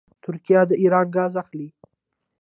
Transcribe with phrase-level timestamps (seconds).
[0.23, 1.67] ترکیه د ایران ګاز اخلي.